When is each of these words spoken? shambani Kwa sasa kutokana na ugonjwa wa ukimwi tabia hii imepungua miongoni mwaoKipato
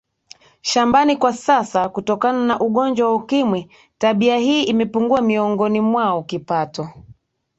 shambani 0.61 1.17
Kwa 1.17 1.33
sasa 1.33 1.89
kutokana 1.89 2.45
na 2.45 2.59
ugonjwa 2.59 3.07
wa 3.07 3.15
ukimwi 3.15 3.71
tabia 3.97 4.37
hii 4.37 4.63
imepungua 4.63 5.21
miongoni 5.21 5.81
mwaoKipato 5.81 6.89